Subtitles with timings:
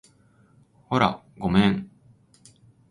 [0.85, 1.87] ほら、ごめん